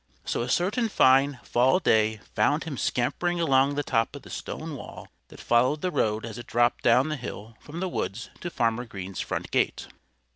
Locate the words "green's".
8.85-9.19